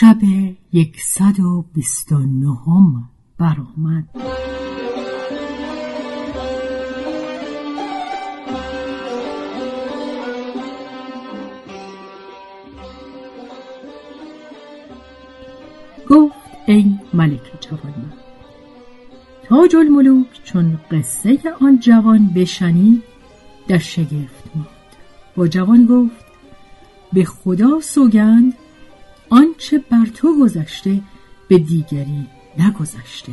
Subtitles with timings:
[0.00, 0.18] شب
[0.72, 4.04] یکصد و بیست و نهم برآمد.
[16.08, 16.34] گفت
[16.66, 18.12] ای ملک جوان
[19.42, 23.02] تاج الملوک چون قصه آن جوان بشنید
[23.68, 24.68] در شگفت ماند.
[25.36, 26.24] با جوان گفت
[27.12, 28.54] به خدا سوگند
[29.30, 31.02] آنچه بر تو گذشته
[31.48, 32.26] به دیگری
[32.58, 33.32] نگذشته.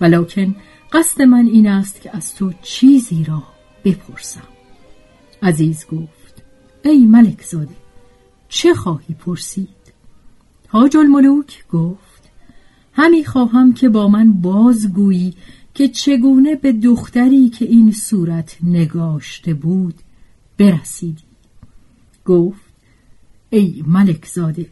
[0.00, 0.56] ولکن
[0.92, 3.42] قصد من این است که از تو چیزی را
[3.84, 4.42] بپرسم.
[5.42, 6.42] عزیز گفت
[6.84, 7.74] ای ملک زاده
[8.48, 9.68] چه خواهی پرسید؟
[10.64, 12.30] تاج الملوک گفت
[12.92, 15.34] همی خواهم که با من بازگویی
[15.74, 19.94] که چگونه به دختری که این صورت نگاشته بود
[20.58, 21.22] برسیدی.
[22.24, 22.72] گفت
[23.50, 24.66] ای ملک زاده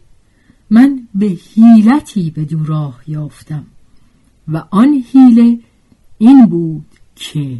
[0.71, 3.63] من به حیلتی به دو راه یافتم
[4.47, 5.59] و آن حیله
[6.17, 7.57] این بود که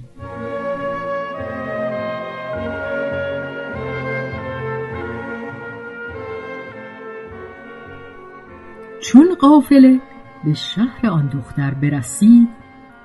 [9.02, 10.02] چون قافله
[10.46, 12.48] به شهر آن دختر برسید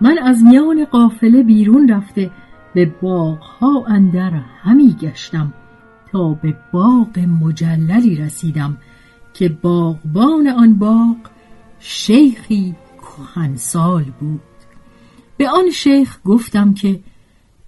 [0.01, 2.31] من از میان قافله بیرون رفته
[2.75, 4.31] به باغها اندر
[4.63, 5.53] همی گشتم
[6.13, 8.77] تا به باغ مجللی رسیدم
[9.39, 11.17] که باغبان آن باغ
[11.79, 14.41] شیخی کهنسال بود.
[15.37, 17.01] به آن شیخ گفتم که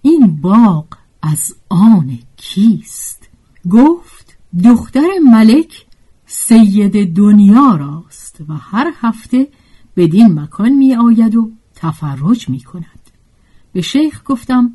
[0.02, 0.86] این باغ
[1.22, 3.28] از آن کیست؟
[3.70, 5.86] گفت دختر ملک
[6.26, 9.48] سید دنیا راست و هر هفته
[9.96, 13.10] بدین مکان می آید و تفرج می کند
[13.72, 14.72] به شیخ گفتم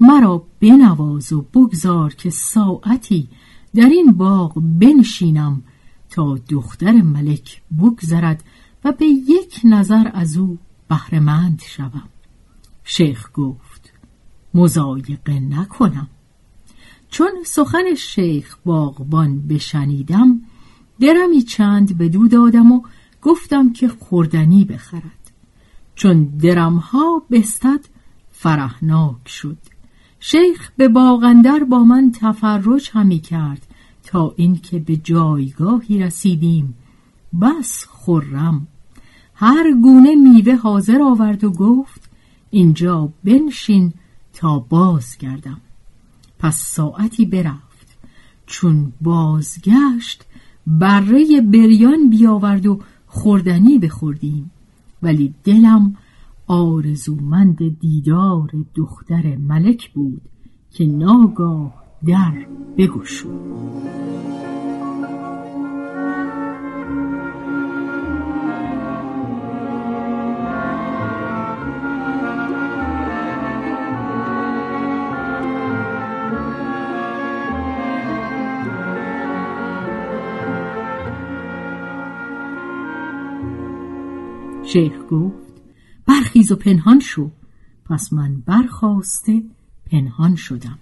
[0.00, 3.28] مرا بنواز و بگذار که ساعتی
[3.74, 5.62] در این باغ بنشینم
[6.10, 8.44] تا دختر ملک بگذرد
[8.84, 12.08] و به یک نظر از او بهرهمند شوم.
[12.84, 13.92] شیخ گفت
[14.54, 16.08] مزایقه نکنم.
[17.10, 20.40] چون سخن شیخ باغبان بشنیدم
[21.00, 22.82] درمی چند به دو دادم و
[23.22, 25.30] گفتم که خوردنی بخرد.
[25.94, 27.80] چون درمها بستد
[28.30, 29.58] فرهناک شد.
[30.20, 33.66] شیخ به باغندر با من تفرج همی کرد.
[34.04, 36.74] تا اینکه به جایگاهی رسیدیم.
[37.40, 38.66] بس خرم.
[39.34, 42.10] هر گونه میوه حاضر آورد و گفت
[42.50, 43.92] اینجا بنشین
[44.32, 45.60] تا باز گردم
[46.38, 47.98] پس ساعتی برفت.
[48.46, 50.24] چون بازگشت
[50.66, 54.50] بره بریان بیاورد و خوردنی بخوردیم.
[55.02, 55.96] ولی دلم
[56.46, 60.22] آرزومند دیدار دختر ملک بود
[60.70, 62.46] که ناگاه در
[62.78, 63.50] بگشود
[84.72, 85.34] شیخ گفت
[86.06, 87.30] برخیز و پنهان شو.
[87.84, 89.42] پس من برخواسته
[89.90, 90.78] پنهان شدم.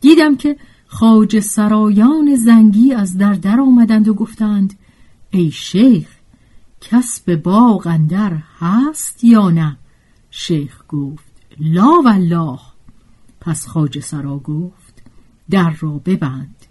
[0.00, 0.56] دیدم که
[0.86, 4.78] خاج سرایان زنگی از در در آمدند و گفتند
[5.30, 6.18] ای شیخ
[6.80, 9.76] کس به باغ اندر هست یا نه؟
[10.30, 12.58] شیخ گفت لا والله.
[13.40, 15.02] پس خاج سرا گفت
[15.50, 16.66] در را ببند.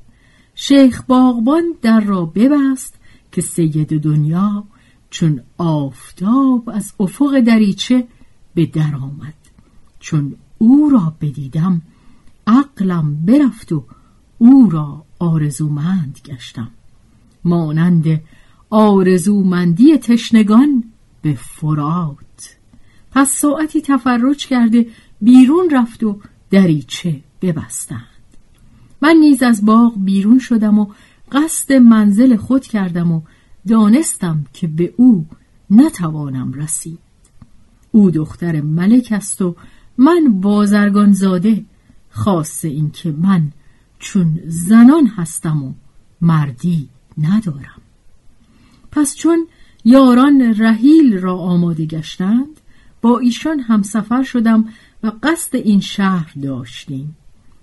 [0.55, 2.95] شیخ باغبان در را ببست
[3.31, 4.63] که سید دنیا
[5.09, 8.07] چون آفتاب از افق دریچه
[8.55, 9.33] به در آمد.
[9.99, 11.81] چون او را بدیدم
[12.47, 13.83] عقلم برفت و
[14.37, 16.69] او را آرزومند گشتم.
[17.43, 18.21] مانند
[18.69, 20.83] آرزومندی تشنگان
[21.21, 22.57] به فرات.
[23.11, 24.87] پس ساعتی تفرج کرده
[25.21, 28.01] بیرون رفت و دریچه ببستند.
[29.01, 30.87] من نیز از باغ بیرون شدم و
[31.31, 33.21] قصد منزل خود کردم و
[33.67, 35.25] دانستم که به او
[35.69, 36.99] نتوانم رسید.
[37.91, 39.55] او دختر ملک است و
[39.97, 41.65] من بازرگان زاده
[42.17, 43.51] خاصه اینکه من
[43.99, 45.73] چون زنان هستم و
[46.21, 47.81] مردی ندارم.
[48.91, 49.47] پس چون
[49.85, 52.59] یاران رحیل را آماده گشتند
[53.01, 54.65] با ایشان همسفر شدم
[55.03, 57.17] و قصد این شهر داشتیم.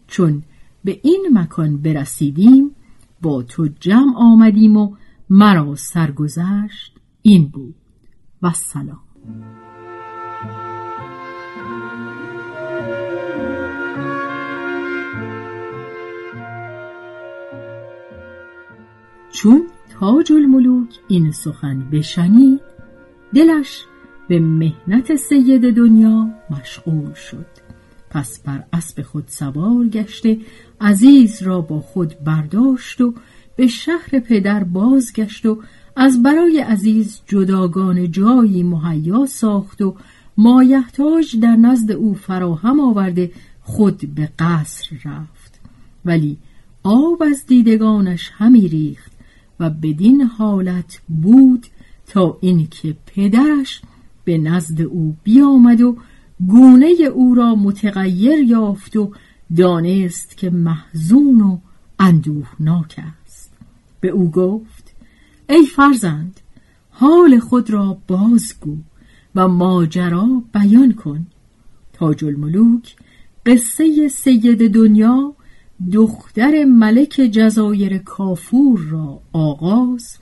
[0.09, 0.43] چون
[0.85, 2.71] به این مکان برسیدیم
[3.23, 4.97] با تو جمع آمدیم و
[5.31, 7.75] مرا سرگذشت این بود.
[8.43, 9.01] و سلام.
[19.35, 19.63] چون
[20.01, 22.61] تاج الملوک این سخن بشنید
[23.35, 23.85] دلش
[24.29, 27.47] به مهنت سید دنیا مشغول شد.
[28.11, 30.39] پس بر اسب خود سوار گشته
[30.81, 33.15] عزیز را با خود برداشت و
[33.57, 35.63] به شهر پدر بازگشت و
[35.97, 39.97] از برای عزیز جداگان جایی مهیا ساخت و
[40.37, 43.33] مایحتاج در نزد او فراهم آورده
[43.63, 45.61] خود به قصر رفت.
[46.05, 46.37] ولی
[46.83, 49.14] آب از دیدگانش همی ریخت.
[49.71, 51.67] بدین حالت بود
[52.07, 53.81] تا اینکه پدرش
[54.25, 55.97] به نزد او بیامد و
[56.47, 59.13] گونه او را متغیر یافت و
[59.57, 61.59] دانست که محزون و
[61.99, 63.51] اندوهناک است
[64.01, 64.95] به او گفت
[65.49, 66.41] ای فرزند
[66.91, 68.77] حال خود را بازگو
[69.35, 71.27] و ماجرا بیان کن.
[71.93, 72.97] تاج الملوک
[73.47, 75.35] قصه سید دنیا
[75.93, 80.19] دختر ملک جزایر کافور را آغاز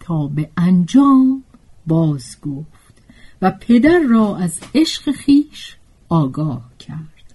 [0.00, 1.42] تا به انجام
[1.86, 3.02] باز گفت
[3.42, 5.76] و پدر را از عشق خیش
[6.08, 7.34] آگاه کرد.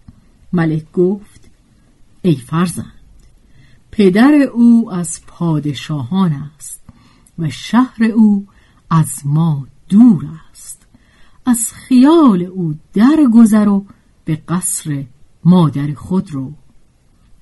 [0.54, 1.50] ملک گفت
[2.21, 2.94] ای فرزند
[3.92, 6.83] پدر او از پادشاهان است
[7.39, 8.48] و شهر او
[8.89, 10.88] از ما دور است.
[11.45, 13.86] از خیال او درگذر و
[14.25, 15.06] به قصر
[15.45, 16.54] مادر خود رو